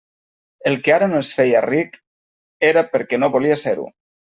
[0.71, 2.03] El que ara no es feia ric
[2.75, 3.91] era perquè no volia ser-ho.